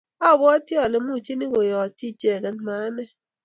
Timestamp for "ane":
2.85-3.03